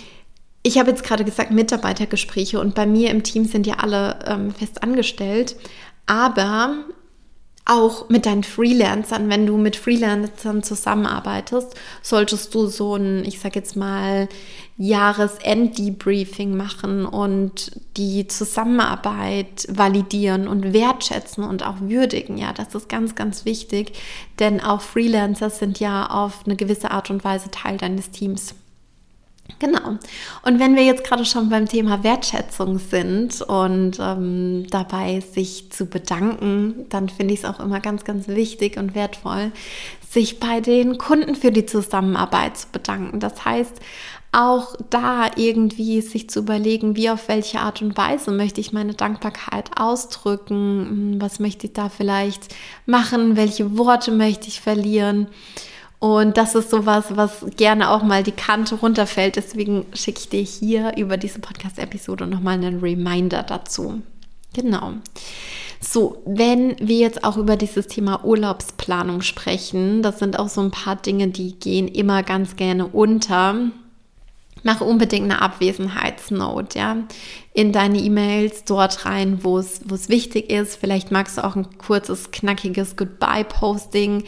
ich 0.62 0.78
habe 0.78 0.90
jetzt 0.90 1.04
gerade 1.04 1.24
gesagt, 1.24 1.50
Mitarbeitergespräche 1.50 2.58
und 2.58 2.74
bei 2.74 2.86
mir 2.86 3.10
im 3.10 3.22
Team 3.22 3.44
sind 3.44 3.66
ja 3.66 3.74
alle 3.74 4.18
ähm, 4.26 4.50
fest 4.50 4.82
angestellt, 4.82 5.56
aber 6.06 6.74
auch 7.66 8.10
mit 8.10 8.26
deinen 8.26 8.44
Freelancern, 8.44 9.30
wenn 9.30 9.46
du 9.46 9.56
mit 9.56 9.76
Freelancern 9.76 10.62
zusammenarbeitest, 10.62 11.74
solltest 12.02 12.54
du 12.54 12.66
so 12.66 12.96
ein, 12.96 13.24
ich 13.24 13.40
sag 13.40 13.56
jetzt 13.56 13.74
mal, 13.74 14.28
Jahresend-Debriefing 14.76 16.56
machen 16.56 17.06
und 17.06 17.80
die 17.96 18.26
Zusammenarbeit 18.26 19.66
validieren 19.70 20.46
und 20.46 20.72
wertschätzen 20.74 21.44
und 21.44 21.64
auch 21.64 21.76
würdigen. 21.80 22.36
Ja, 22.36 22.52
das 22.52 22.74
ist 22.74 22.88
ganz, 22.88 23.14
ganz 23.14 23.44
wichtig, 23.44 23.92
denn 24.40 24.60
auch 24.60 24.82
Freelancer 24.82 25.48
sind 25.48 25.80
ja 25.80 26.10
auf 26.10 26.40
eine 26.44 26.56
gewisse 26.56 26.90
Art 26.90 27.08
und 27.10 27.24
Weise 27.24 27.50
Teil 27.50 27.78
deines 27.78 28.10
Teams. 28.10 28.54
Genau. 29.58 29.98
Und 30.42 30.58
wenn 30.58 30.74
wir 30.74 30.84
jetzt 30.84 31.04
gerade 31.04 31.24
schon 31.24 31.50
beim 31.50 31.68
Thema 31.68 32.02
Wertschätzung 32.02 32.78
sind 32.78 33.42
und 33.42 33.98
ähm, 34.00 34.66
dabei 34.70 35.20
sich 35.20 35.70
zu 35.70 35.86
bedanken, 35.86 36.86
dann 36.88 37.08
finde 37.08 37.34
ich 37.34 37.40
es 37.40 37.46
auch 37.46 37.60
immer 37.60 37.80
ganz, 37.80 38.04
ganz 38.04 38.26
wichtig 38.28 38.78
und 38.78 38.94
wertvoll, 38.94 39.52
sich 40.08 40.40
bei 40.40 40.60
den 40.60 40.96
Kunden 40.96 41.34
für 41.34 41.52
die 41.52 41.66
Zusammenarbeit 41.66 42.56
zu 42.56 42.68
bedanken. 42.72 43.20
Das 43.20 43.44
heißt, 43.44 43.80
auch 44.32 44.74
da 44.90 45.30
irgendwie 45.36 46.00
sich 46.00 46.28
zu 46.28 46.40
überlegen, 46.40 46.96
wie 46.96 47.10
auf 47.10 47.28
welche 47.28 47.60
Art 47.60 47.82
und 47.82 47.96
Weise 47.96 48.32
möchte 48.32 48.60
ich 48.60 48.72
meine 48.72 48.94
Dankbarkeit 48.94 49.70
ausdrücken, 49.76 51.14
hm, 51.14 51.20
was 51.20 51.38
möchte 51.38 51.68
ich 51.68 51.72
da 51.72 51.88
vielleicht 51.88 52.54
machen, 52.86 53.36
welche 53.36 53.78
Worte 53.78 54.10
möchte 54.10 54.48
ich 54.48 54.60
verlieren. 54.60 55.28
Und 56.04 56.36
das 56.36 56.54
ist 56.54 56.68
sowas, 56.68 57.16
was 57.16 57.46
gerne 57.56 57.88
auch 57.88 58.02
mal 58.02 58.22
die 58.22 58.30
Kante 58.30 58.74
runterfällt. 58.74 59.36
Deswegen 59.36 59.86
schicke 59.94 60.20
ich 60.20 60.28
dir 60.28 60.42
hier 60.42 60.98
über 60.98 61.16
diese 61.16 61.38
Podcast-Episode 61.38 62.26
nochmal 62.26 62.56
einen 62.56 62.80
Reminder 62.80 63.42
dazu. 63.42 64.02
Genau. 64.52 64.92
So, 65.80 66.22
wenn 66.26 66.76
wir 66.78 66.98
jetzt 66.98 67.24
auch 67.24 67.38
über 67.38 67.56
dieses 67.56 67.86
Thema 67.86 68.22
Urlaubsplanung 68.22 69.22
sprechen, 69.22 70.02
das 70.02 70.18
sind 70.18 70.38
auch 70.38 70.50
so 70.50 70.60
ein 70.60 70.70
paar 70.70 70.96
Dinge, 70.96 71.28
die 71.28 71.58
gehen 71.58 71.88
immer 71.88 72.22
ganz 72.22 72.56
gerne 72.56 72.86
unter. 72.86 73.70
Mach 74.64 74.80
unbedingt 74.80 75.30
eine 75.30 75.42
Abwesenheitsnote, 75.42 76.78
ja, 76.78 76.96
in 77.52 77.70
deine 77.70 77.98
E-Mails 77.98 78.64
dort 78.64 79.04
rein, 79.04 79.44
wo 79.44 79.58
es, 79.58 79.82
wo 79.84 79.94
es 79.94 80.08
wichtig 80.08 80.50
ist. 80.50 80.76
Vielleicht 80.76 81.12
magst 81.12 81.36
du 81.36 81.44
auch 81.44 81.54
ein 81.54 81.78
kurzes, 81.78 82.30
knackiges 82.32 82.96
Goodbye-Posting 82.96 84.24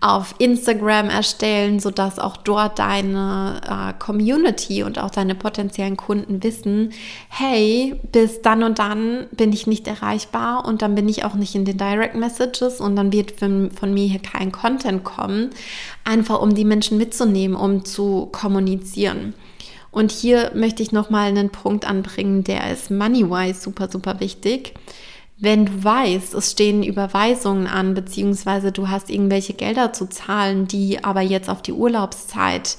auf 0.00 0.34
Instagram 0.38 1.08
erstellen, 1.08 1.80
sodass 1.80 2.18
auch 2.18 2.36
dort 2.36 2.78
deine 2.78 3.60
äh, 3.66 3.98
Community 3.98 4.84
und 4.84 4.98
auch 4.98 5.10
deine 5.10 5.34
potenziellen 5.34 5.96
Kunden 5.96 6.42
wissen, 6.44 6.92
hey, 7.28 7.98
bis 8.12 8.42
dann 8.42 8.62
und 8.62 8.78
dann 8.78 9.26
bin 9.32 9.52
ich 9.52 9.66
nicht 9.66 9.88
erreichbar 9.88 10.66
und 10.66 10.82
dann 10.82 10.94
bin 10.94 11.08
ich 11.08 11.24
auch 11.24 11.34
nicht 11.34 11.54
in 11.54 11.64
den 11.64 11.78
Direct 11.78 12.14
Messages 12.14 12.80
und 12.80 12.94
dann 12.94 13.12
wird 13.12 13.32
von, 13.32 13.70
von 13.72 13.92
mir 13.92 14.06
hier 14.06 14.20
kein 14.20 14.52
Content 14.52 15.02
kommen, 15.02 15.50
einfach 16.04 16.40
um 16.40 16.54
die 16.54 16.64
Menschen 16.64 16.98
mitzunehmen, 16.98 17.56
um 17.56 17.84
zu 17.84 18.26
kommunizieren. 18.26 19.34
Und 19.90 20.12
hier 20.12 20.52
möchte 20.54 20.82
ich 20.82 20.92
nochmal 20.92 21.28
einen 21.28 21.50
Punkt 21.50 21.86
anbringen, 21.86 22.44
der 22.44 22.70
ist 22.70 22.90
money-wise 22.90 23.60
super, 23.60 23.88
super 23.90 24.20
wichtig 24.20 24.74
wenn 25.40 25.66
du 25.66 25.84
weißt, 25.84 26.34
es 26.34 26.50
stehen 26.50 26.82
Überweisungen 26.82 27.68
an, 27.68 27.94
beziehungsweise 27.94 28.72
du 28.72 28.88
hast 28.88 29.08
irgendwelche 29.08 29.54
Gelder 29.54 29.92
zu 29.92 30.08
zahlen, 30.08 30.66
die 30.66 31.04
aber 31.04 31.20
jetzt 31.20 31.48
auf 31.48 31.62
die 31.62 31.72
Urlaubszeit 31.72 32.76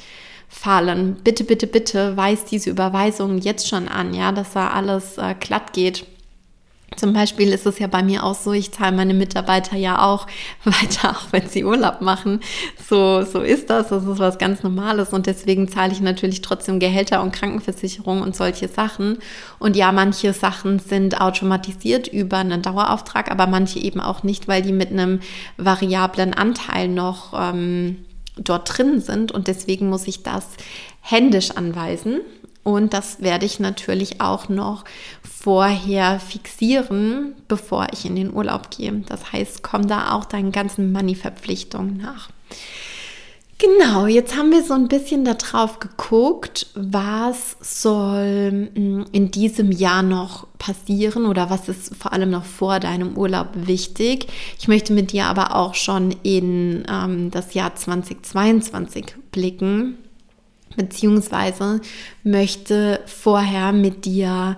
fallen, 0.49 1.15
bitte, 1.23 1.43
bitte, 1.43 1.67
bitte 1.67 2.17
weist 2.17 2.51
diese 2.51 2.69
Überweisungen 2.71 3.37
jetzt 3.37 3.69
schon 3.69 3.87
an, 3.87 4.13
ja, 4.13 4.31
dass 4.31 4.53
da 4.53 4.71
alles 4.71 5.17
äh, 5.17 5.35
glatt 5.39 5.73
geht. 5.73 6.05
Zum 6.95 7.13
Beispiel 7.13 7.49
ist 7.53 7.65
es 7.65 7.79
ja 7.79 7.87
bei 7.87 8.03
mir 8.03 8.23
auch 8.23 8.35
so, 8.35 8.51
ich 8.51 8.71
zahle 8.71 8.95
meine 8.95 9.13
Mitarbeiter 9.13 9.77
ja 9.77 10.03
auch 10.05 10.27
weiter, 10.63 11.11
auch 11.11 11.31
wenn 11.31 11.47
sie 11.47 11.63
Urlaub 11.63 12.01
machen. 12.01 12.41
So, 12.89 13.23
so 13.23 13.41
ist 13.41 13.69
das. 13.69 13.89
Das 13.89 14.03
ist 14.03 14.19
was 14.19 14.37
ganz 14.37 14.63
Normales. 14.63 15.13
Und 15.13 15.27
deswegen 15.27 15.67
zahle 15.67 15.91
ich 15.91 16.01
natürlich 16.01 16.41
trotzdem 16.41 16.79
Gehälter 16.79 17.21
und 17.21 17.31
Krankenversicherung 17.31 18.21
und 18.21 18.35
solche 18.35 18.67
Sachen. 18.67 19.19
Und 19.59 19.75
ja, 19.75 19.91
manche 19.91 20.33
Sachen 20.33 20.79
sind 20.79 21.21
automatisiert 21.21 22.07
über 22.07 22.37
einen 22.37 22.61
Dauerauftrag, 22.61 23.31
aber 23.31 23.47
manche 23.47 23.79
eben 23.79 23.99
auch 23.99 24.23
nicht, 24.23 24.47
weil 24.47 24.61
die 24.61 24.73
mit 24.73 24.89
einem 24.91 25.19
variablen 25.57 26.33
Anteil 26.33 26.87
noch 26.87 27.33
ähm, 27.33 27.97
dort 28.35 28.77
drin 28.77 28.99
sind. 28.99 29.31
Und 29.31 29.47
deswegen 29.47 29.89
muss 29.89 30.07
ich 30.07 30.23
das 30.23 30.45
händisch 31.01 31.51
anweisen. 31.51 32.21
Und 32.63 32.93
das 32.93 33.21
werde 33.21 33.45
ich 33.45 33.59
natürlich 33.59 34.21
auch 34.21 34.49
noch 34.49 34.83
vorher 35.23 36.19
fixieren, 36.19 37.33
bevor 37.47 37.87
ich 37.93 38.05
in 38.05 38.15
den 38.15 38.33
Urlaub 38.33 38.69
gehe. 38.69 38.91
Das 39.07 39.31
heißt, 39.31 39.63
komm 39.63 39.87
da 39.87 40.13
auch 40.13 40.25
deinen 40.25 40.51
ganzen 40.51 40.91
Money-Verpflichtungen 40.91 41.97
nach. 41.97 42.29
Genau, 43.61 44.07
jetzt 44.07 44.37
haben 44.37 44.51
wir 44.51 44.63
so 44.63 44.73
ein 44.73 44.87
bisschen 44.87 45.25
darauf 45.25 45.79
geguckt, 45.79 46.67
was 46.75 47.57
soll 47.59 48.69
mm, 48.73 49.07
in 49.11 49.31
diesem 49.31 49.73
Jahr 49.73 50.01
noch 50.01 50.47
passieren 50.59 51.25
oder 51.25 51.49
was 51.49 51.67
ist 51.67 51.93
vor 51.93 52.13
allem 52.13 52.29
noch 52.29 52.45
vor 52.45 52.79
deinem 52.79 53.17
Urlaub 53.17 53.49
wichtig. 53.55 54.27
Ich 54.57 54.69
möchte 54.69 54.93
mit 54.93 55.11
dir 55.11 55.25
aber 55.25 55.57
auch 55.57 55.75
schon 55.75 56.15
in 56.23 56.85
ähm, 56.89 57.31
das 57.31 57.53
Jahr 57.53 57.75
2022 57.75 59.15
blicken, 59.31 59.97
beziehungsweise 60.75 61.81
möchte 62.23 63.01
vorher 63.05 63.71
mit 63.71 64.05
dir 64.05 64.57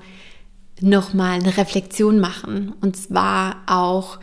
nochmal 0.82 1.40
eine 1.40 1.58
Reflexion 1.58 2.20
machen 2.20 2.74
und 2.82 2.98
zwar 2.98 3.58
auch 3.68 4.20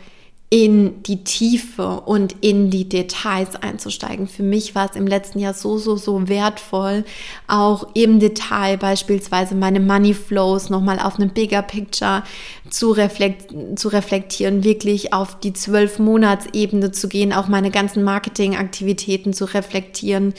in 0.51 1.03
die 1.03 1.23
Tiefe 1.23 2.01
und 2.01 2.35
in 2.41 2.71
die 2.71 2.89
Details 2.89 3.55
einzusteigen. 3.55 4.27
Für 4.27 4.41
mich 4.41 4.73
war 4.73 4.89
es 4.89 4.95
im 4.95 5.05
letzten 5.05 5.37
Jahr 5.37 5.53
so, 5.53 5.77
so, 5.77 5.95
so 5.95 6.27
wertvoll, 6.27 7.05
auch 7.47 7.87
im 7.93 8.19
Detail 8.19 8.77
beispielsweise 8.77 9.53
meine 9.53 9.79
Money 9.79 10.15
Flows 10.15 10.71
nochmal 10.71 10.99
auf 10.99 11.17
einem 11.17 11.29
Bigger 11.29 11.61
Picture 11.61 12.23
zu, 12.71 12.91
reflekt 12.91 13.53
zu 13.77 13.89
reflektieren, 13.89 14.63
wirklich 14.63 15.13
auf 15.13 15.39
die 15.39 15.53
zwölf 15.53 15.99
Monatsebene 15.99 16.91
zu 16.91 17.09
gehen, 17.09 17.31
auch 17.31 17.47
meine 17.47 17.69
ganzen 17.69 18.03
Marketingaktivitäten 18.03 19.33
zu 19.33 19.45
reflektieren. 19.45 20.33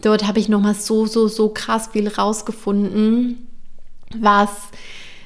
Dort 0.00 0.26
habe 0.26 0.38
ich 0.38 0.48
nochmal 0.48 0.74
so, 0.74 1.06
so, 1.06 1.28
so 1.28 1.50
krass 1.50 1.90
viel 1.92 2.08
rausgefunden, 2.08 3.46
was 4.16 4.50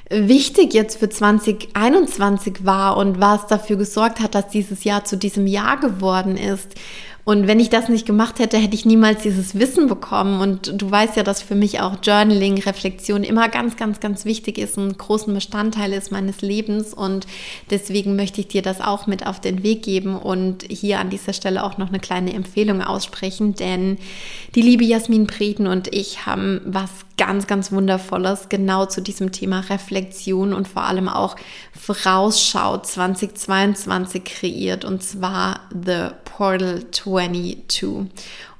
wichtig 0.09 0.73
jetzt 0.73 0.99
für 0.99 1.09
2021 1.09 2.65
war 2.65 2.97
und 2.97 3.19
was 3.19 3.47
dafür 3.47 3.77
gesorgt 3.77 4.19
hat, 4.19 4.35
dass 4.35 4.49
dieses 4.49 4.83
Jahr 4.83 5.03
zu 5.03 5.17
diesem 5.17 5.47
Jahr 5.47 5.79
geworden 5.79 6.37
ist. 6.37 6.75
Und 7.25 7.47
wenn 7.47 7.59
ich 7.59 7.71
das 7.71 7.89
nicht 7.89 8.05
gemacht 8.05 8.37
hätte, 8.37 8.57
hätte 8.57 8.75
ich 8.75 8.85
niemals 8.85 9.23
dieses 9.23 9.57
Wissen 9.57 9.87
bekommen. 9.87 10.41
Und 10.41 10.79
du 10.79 10.91
weißt 10.91 11.17
ja, 11.17 11.23
dass 11.23 11.41
für 11.41 11.55
mich 11.55 11.81
auch 11.81 11.97
Journaling, 12.03 12.59
Reflexion 12.59 13.23
immer 13.23 13.49
ganz, 13.49 13.75
ganz, 13.77 13.99
ganz 13.99 14.25
wichtig 14.25 14.59
ist, 14.59 14.77
ein 14.77 14.95
großen 14.95 15.33
Bestandteil 15.33 15.91
ist 15.91 16.11
meines 16.11 16.41
Lebens. 16.41 16.93
Und 16.93 17.25
deswegen 17.71 18.15
möchte 18.15 18.41
ich 18.41 18.47
dir 18.47 18.61
das 18.61 18.79
auch 18.79 19.07
mit 19.07 19.25
auf 19.25 19.41
den 19.41 19.63
Weg 19.63 19.81
geben 19.81 20.15
und 20.15 20.65
hier 20.69 20.99
an 20.99 21.09
dieser 21.09 21.33
Stelle 21.33 21.63
auch 21.63 21.79
noch 21.79 21.87
eine 21.87 21.99
kleine 21.99 22.31
Empfehlung 22.31 22.83
aussprechen. 22.83 23.55
Denn 23.55 23.97
die 24.53 24.61
liebe 24.61 24.83
Jasmin 24.83 25.25
Prieden 25.25 25.65
und 25.65 25.91
ich 25.95 26.27
haben 26.27 26.61
was 26.63 27.04
ganz, 27.17 27.47
ganz 27.47 27.71
Wundervolles 27.71 28.49
genau 28.49 28.85
zu 28.85 29.01
diesem 29.01 29.31
Thema 29.31 29.61
Reflexion 29.69 30.53
und 30.53 30.67
vor 30.67 30.83
allem 30.83 31.07
auch 31.07 31.35
Vorausschau 31.73 32.77
2022 32.79 34.23
kreiert. 34.23 34.85
Und 34.85 35.03
zwar 35.03 35.61
The 35.71 36.09
Portal 36.25 36.91
22. 36.91 38.07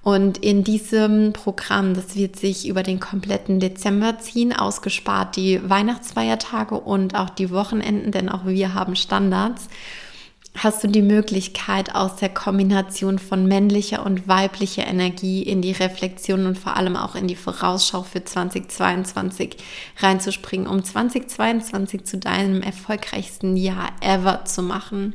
Und 0.06 0.38
in 0.38 0.64
diesem 0.64 1.34
Programm, 1.34 1.96
das 1.96 2.16
wird 2.16 2.36
sich 2.36 2.68
über 2.68 2.84
den 2.84 3.00
kompletten 3.00 3.60
Dezember 3.60 4.20
ziehen, 4.20 4.54
ausgespart 4.54 5.36
die 5.36 5.68
Weihnachtsfeiertage 5.68 6.76
und 6.76 7.16
auch 7.16 7.32
die 7.32 7.50
Wochenenden, 7.50 8.12
denn 8.12 8.30
auch 8.30 8.46
wir 8.46 8.76
haben 8.76 8.96
Standards 8.96 9.68
hast 10.56 10.84
du 10.84 10.88
die 10.88 11.02
Möglichkeit, 11.02 11.96
aus 11.96 12.16
der 12.16 12.30
Kombination 12.30 13.20
von 13.20 13.46
männlicher 13.46 14.06
und 14.06 14.28
weiblicher 14.28 14.88
Energie 14.88 15.44
in 15.44 15.62
die 15.62 15.74
Reflexion 15.74 16.46
und 16.46 16.58
vor 16.58 16.78
allem 16.78 16.96
auch 16.96 17.16
in 17.16 17.28
die 17.28 17.36
Vorausschau 17.36 18.04
für 18.04 18.24
2022 18.24 19.58
reinzuspringen, 19.98 20.68
um 20.68 20.84
2022 20.84 22.06
zu 22.06 22.18
deinem 22.18 22.62
erfolgreichsten 22.62 23.58
Jahr 23.58 23.90
ever 24.02 24.46
zu 24.46 24.64
machen. 24.64 25.14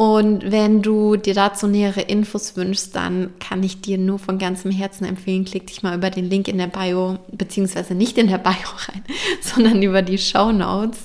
Und 0.00 0.50
wenn 0.50 0.80
du 0.80 1.16
dir 1.16 1.34
dazu 1.34 1.66
nähere 1.66 2.00
Infos 2.00 2.56
wünschst, 2.56 2.96
dann 2.96 3.34
kann 3.38 3.62
ich 3.62 3.82
dir 3.82 3.98
nur 3.98 4.18
von 4.18 4.38
ganzem 4.38 4.70
Herzen 4.70 5.04
empfehlen, 5.04 5.44
klick 5.44 5.66
dich 5.66 5.82
mal 5.82 5.94
über 5.94 6.08
den 6.08 6.30
Link 6.30 6.48
in 6.48 6.56
der 6.56 6.68
Bio, 6.68 7.18
beziehungsweise 7.32 7.94
nicht 7.94 8.16
in 8.16 8.28
der 8.28 8.38
Bio 8.38 8.54
rein, 8.88 9.04
sondern 9.42 9.82
über 9.82 10.00
die 10.00 10.16
Show 10.16 10.52
Notes 10.52 11.00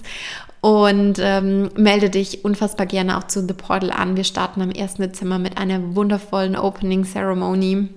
und 0.65 1.19
ähm, 1.19 1.69
melde 1.75 2.09
dich 2.09 2.43
unfassbar 2.43 2.87
gerne 2.87 3.19
auch 3.19 3.25
zu 3.25 3.45
The 3.45 3.53
Portal 3.53 3.91
an. 3.91 4.17
Wir 4.17 4.23
starten 4.23 4.63
am 4.63 4.71
1. 4.75 4.95
Dezember 4.95 5.37
mit 5.37 5.59
einer 5.59 5.95
wundervollen 5.95 6.55
Opening 6.55 7.03
Ceremony, 7.05 7.89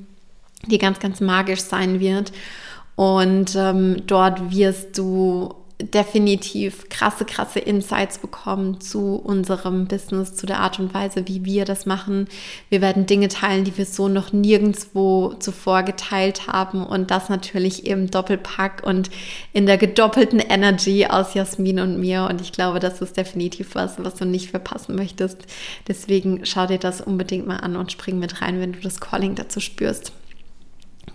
die 0.66 0.76
ganz, 0.76 0.98
ganz 0.98 1.22
magisch 1.22 1.62
sein 1.62 1.98
wird. 1.98 2.31
Und 2.94 3.57
ähm, 3.57 4.02
dort 4.07 4.50
wirst 4.54 4.98
du 4.98 5.54
definitiv 5.81 6.88
krasse, 6.88 7.25
krasse 7.25 7.61
Insights 7.61 8.19
bekommen 8.19 8.81
zu 8.81 9.14
unserem 9.14 9.87
Business, 9.87 10.35
zu 10.35 10.45
der 10.45 10.59
Art 10.59 10.81
und 10.81 10.93
Weise, 10.93 11.29
wie 11.29 11.45
wir 11.45 11.64
das 11.64 11.87
machen. 11.87 12.27
Wir 12.69 12.81
werden 12.81 13.07
Dinge 13.07 13.29
teilen, 13.29 13.62
die 13.62 13.79
wir 13.79 13.87
so 13.87 14.09
noch 14.09 14.33
nirgendwo 14.33 15.35
zuvor 15.35 15.85
geteilt 15.85 16.49
haben 16.49 16.85
und 16.85 17.12
das 17.12 17.29
natürlich 17.29 17.87
im 17.87 18.11
Doppelpack 18.11 18.83
und 18.85 19.09
in 19.53 19.67
der 19.67 19.79
gedoppelten 19.79 20.41
Energy 20.41 21.07
aus 21.07 21.35
Jasmin 21.35 21.79
und 21.79 22.01
mir. 22.01 22.27
Und 22.29 22.41
ich 22.41 22.51
glaube, 22.51 22.81
das 22.81 23.01
ist 23.01 23.17
definitiv 23.17 23.77
was, 23.77 24.03
was 24.03 24.17
du 24.17 24.25
nicht 24.25 24.51
verpassen 24.51 24.97
möchtest. 24.97 25.38
Deswegen 25.87 26.45
schau 26.45 26.67
dir 26.67 26.79
das 26.79 27.01
unbedingt 27.01 27.47
mal 27.47 27.59
an 27.59 27.77
und 27.77 27.93
spring 27.93 28.19
mit 28.19 28.43
rein, 28.43 28.59
wenn 28.59 28.73
du 28.73 28.81
das 28.81 28.99
Calling 28.99 29.37
dazu 29.37 29.61
spürst. 29.61 30.12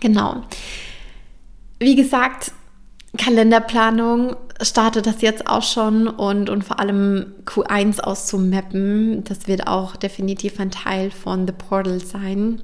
Genau. 0.00 0.42
Wie 1.78 1.96
gesagt, 1.96 2.52
Kalenderplanung 3.16 4.36
startet 4.60 5.06
das 5.06 5.22
jetzt 5.22 5.46
auch 5.46 5.62
schon 5.62 6.08
und, 6.08 6.50
und 6.50 6.64
vor 6.64 6.80
allem 6.80 7.34
Q1 7.44 8.00
auszumappen. 8.00 9.24
Das 9.24 9.46
wird 9.46 9.66
auch 9.66 9.96
definitiv 9.96 10.58
ein 10.60 10.70
Teil 10.70 11.10
von 11.10 11.46
The 11.46 11.52
Portal 11.52 12.00
sein. 12.00 12.62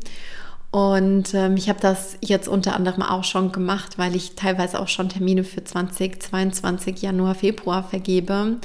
Und 0.70 1.34
ähm, 1.34 1.56
ich 1.56 1.68
habe 1.68 1.80
das 1.80 2.16
jetzt 2.20 2.46
unter 2.46 2.76
anderem 2.76 3.02
auch 3.02 3.24
schon 3.24 3.50
gemacht, 3.50 3.98
weil 3.98 4.14
ich 4.14 4.36
teilweise 4.36 4.78
auch 4.80 4.88
schon 4.88 5.08
Termine 5.08 5.42
für 5.42 5.64
2022 5.64 7.02
Januar, 7.02 7.34
Februar 7.34 7.82
vergebe. 7.82 8.58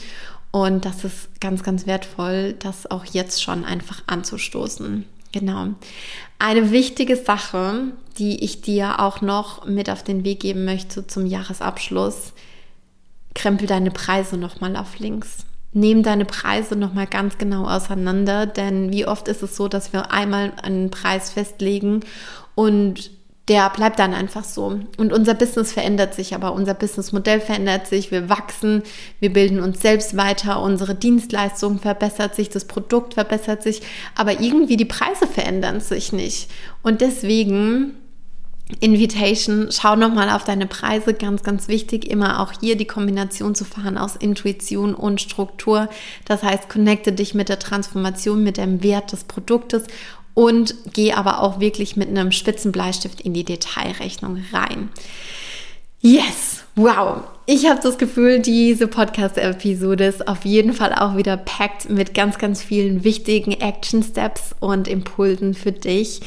Und 0.52 0.86
das 0.86 1.04
ist 1.04 1.41
ganz, 1.41 1.63
ganz 1.63 1.88
wertvoll, 1.88 2.54
das 2.60 2.89
auch 2.89 3.06
jetzt 3.06 3.41
schon 3.41 3.65
einfach 3.65 4.04
anzustoßen. 4.08 5.06
Genau. 5.36 5.67
Eine 6.39 6.71
wichtige 6.71 7.17
Sache, 7.17 7.91
die 8.17 8.41
ich 8.41 8.62
dir 8.62 9.02
auch 9.02 9.19
noch 9.19 9.65
mit 9.65 9.89
auf 9.89 10.02
den 10.02 10.24
Weg 10.24 10.39
geben 10.39 10.63
möchte 10.63 11.08
zum 11.08 11.26
Jahresabschluss, 11.26 12.32
krempel 13.34 13.67
deine 13.67 13.91
Preise 13.91 14.38
nochmal 14.38 14.78
auf 14.78 14.98
links. 14.98 15.39
Nehm 15.74 16.04
deine 16.04 16.24
Preise 16.24 16.78
nochmal 16.78 17.08
ganz 17.08 17.38
genau 17.38 17.67
auseinander, 17.67 18.45
denn 18.45 18.93
wie 18.93 19.06
oft 19.06 19.28
ist 19.28 19.43
es 19.43 19.58
so, 19.58 19.67
dass 19.67 19.91
wir 19.91 20.10
einmal 20.10 20.54
einen 20.63 20.89
Preis 20.89 21.32
festlegen 21.32 22.00
und 22.56 23.12
der 23.47 23.69
bleibt 23.69 23.99
dann 23.99 24.13
einfach 24.13 24.43
so. 24.43 24.79
Und 24.97 25.13
unser 25.13 25.36
Business 25.36 25.71
verändert 25.71 26.15
sich, 26.15 26.34
aber 26.34 26.53
unser 26.53 26.73
Businessmodell 26.73 27.39
verändert 27.39 27.86
sich, 27.86 28.10
wir 28.10 28.27
wachsen, 28.27 28.81
wir 29.19 29.31
bilden 29.31 29.60
uns 29.60 29.81
selbst 29.81 30.17
weiter, 30.17 30.62
unsere 30.62 30.95
Dienstleistung 30.95 31.79
verbessert 31.79 32.36
sich, 32.36 32.49
das 32.49 32.65
Produkt 32.65 33.13
verbessert 33.13 33.62
sich, 33.62 33.81
aber 34.15 34.39
irgendwie 34.39 34.77
die 34.77 34.86
Preise 34.86 35.27
verändern 35.27 35.79
sich 35.79 36.12
nicht. 36.12 36.49
Und 36.81 37.01
deswegen 37.01 37.93
Invitation, 38.79 39.67
schau 39.69 39.95
nochmal 39.95 40.31
auf 40.31 40.43
deine 40.43 40.65
Preise, 40.65 41.13
ganz, 41.13 41.43
ganz 41.43 41.67
wichtig, 41.67 42.10
immer 42.10 42.39
auch 42.39 42.51
hier 42.60 42.75
die 42.75 42.88
Kombination 42.88 43.53
zu 43.53 43.63
fahren 43.63 43.95
aus 43.95 44.15
Intuition 44.15 44.95
und 44.95 45.21
Struktur. 45.21 45.88
Das 46.25 46.41
heißt, 46.41 46.67
connecte 46.67 47.12
dich 47.12 47.36
mit 47.36 47.49
der 47.49 47.60
Transformation, 47.60 48.41
mit 48.41 48.58
dem 48.58 48.81
Wert 48.81 49.12
des 49.12 49.23
Produktes 49.25 49.84
und 50.36 50.76
geh 50.93 51.13
aber 51.13 51.41
auch 51.41 51.60
wirklich 51.60 51.95
mit 51.95 52.10
einem 52.10 52.32
spitzen 52.32 52.71
Bleistift 52.71 53.21
in 53.21 53.34
die 53.34 53.45
Detailrechnung 53.45 54.43
rein. 54.54 54.89
Yes, 56.02 56.63
wow. 56.76 57.24
Ich 57.48 57.67
habe 57.67 57.80
das 57.82 57.98
Gefühl, 57.98 58.39
diese 58.39 58.88
Podcast-Episode 58.88 60.06
ist 60.06 60.28
auf 60.28 60.45
jeden 60.45 60.74
Fall 60.74 60.93
auch 60.93 61.17
wieder 61.17 61.36
packed 61.36 61.89
mit 61.89 62.13
ganz, 62.13 62.38
ganz 62.38 62.62
vielen 62.62 63.04
wichtigen 63.04 63.54
Action 63.54 64.04
Steps 64.04 64.54
und 64.60 64.88
Impulsen 64.88 65.56
für 65.56 65.71
dich. 65.71 66.21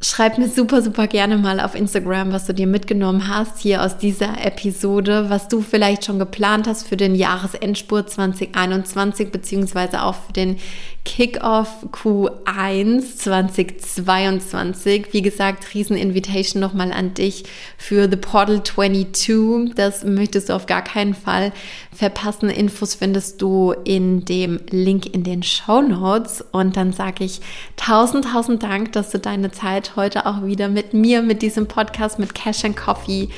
Schreib 0.00 0.36
mir 0.36 0.48
super, 0.48 0.82
super 0.82 1.06
gerne 1.06 1.38
mal 1.38 1.60
auf 1.60 1.76
Instagram, 1.76 2.32
was 2.32 2.46
du 2.46 2.54
dir 2.54 2.66
mitgenommen 2.66 3.28
hast 3.28 3.60
hier 3.60 3.82
aus 3.82 3.98
dieser 3.98 4.44
Episode, 4.44 5.30
was 5.30 5.46
du 5.46 5.62
vielleicht 5.62 6.04
schon 6.04 6.18
geplant 6.18 6.66
hast 6.66 6.88
für 6.88 6.96
den 6.96 7.14
Jahresendspurt 7.14 8.10
2021 8.10 9.30
beziehungsweise 9.30 10.02
auch 10.02 10.16
für 10.16 10.32
den 10.32 10.58
Kickoff 11.04 11.86
Q1 11.90 13.16
2022. 13.16 15.08
Wie 15.12 15.22
gesagt, 15.22 15.74
riesen 15.74 15.96
Invitation 15.96 16.60
nochmal 16.60 16.92
an 16.92 17.14
dich 17.14 17.44
für 17.76 18.08
The 18.08 18.16
Portal 18.16 18.62
22. 18.62 19.74
Das 19.74 20.04
möchtest 20.04 20.48
du 20.48 20.52
auf 20.54 20.66
gar 20.66 20.82
keinen 20.82 21.14
Fall 21.14 21.52
verpassen. 21.92 22.50
Infos 22.50 22.94
findest 22.94 23.42
du 23.42 23.72
in 23.84 24.24
dem 24.24 24.60
Link 24.70 25.06
in 25.06 25.24
den 25.24 25.42
Show 25.42 25.82
Notes. 25.82 26.44
Und 26.52 26.76
dann 26.76 26.92
sage 26.92 27.24
ich 27.24 27.40
tausend, 27.76 28.26
tausend 28.26 28.62
Dank, 28.62 28.92
dass 28.92 29.10
du 29.10 29.18
deine 29.18 29.50
Zeit 29.50 29.96
heute 29.96 30.24
auch 30.26 30.44
wieder 30.44 30.68
mit 30.68 30.94
mir, 30.94 31.22
mit 31.22 31.42
diesem 31.42 31.66
Podcast, 31.66 32.20
mit 32.20 32.34
Cash 32.34 32.64
and 32.64 32.76
Coffee 32.76 33.28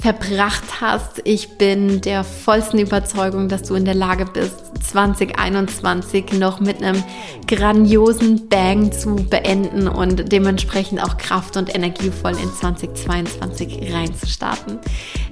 verbracht 0.00 0.80
hast. 0.80 1.20
Ich 1.24 1.58
bin 1.58 2.00
der 2.00 2.24
vollsten 2.24 2.78
Überzeugung, 2.78 3.48
dass 3.48 3.62
du 3.62 3.74
in 3.74 3.84
der 3.84 3.94
Lage 3.94 4.26
bist, 4.26 4.64
2021 4.90 6.32
noch 6.34 6.60
mit 6.60 6.82
einem 6.82 7.02
grandiosen 7.46 8.48
Bang 8.48 8.92
zu 8.92 9.16
beenden 9.16 9.88
und 9.88 10.30
dementsprechend 10.30 11.02
auch 11.02 11.16
kraft- 11.16 11.56
und 11.56 11.74
energievoll 11.74 12.32
in 12.32 12.52
2022 12.52 13.92
reinzustarten. 13.92 14.78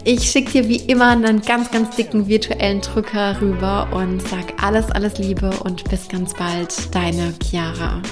Ich 0.05 0.31
schicke 0.31 0.52
dir 0.52 0.68
wie 0.68 0.76
immer 0.76 1.09
einen 1.09 1.42
ganz, 1.42 1.70
ganz 1.70 1.94
dicken 1.96 2.26
virtuellen 2.26 2.81
Drücker 2.81 3.40
rüber 3.40 3.88
und 3.92 4.20
sag 4.29 4.62
alles, 4.62 4.90
alles 4.90 5.18
Liebe 5.18 5.50
und 5.64 5.85
bis 5.88 6.09
ganz 6.09 6.35
bald, 6.35 6.94
deine 6.94 7.33
Chiara. 7.42 8.02